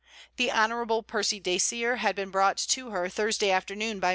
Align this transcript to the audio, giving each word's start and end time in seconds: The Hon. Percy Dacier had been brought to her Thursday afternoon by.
The 0.37 0.49
Hon. 0.49 1.03
Percy 1.03 1.39
Dacier 1.39 1.97
had 1.97 2.15
been 2.15 2.31
brought 2.31 2.57
to 2.57 2.89
her 2.89 3.07
Thursday 3.07 3.51
afternoon 3.51 3.99
by. 3.99 4.09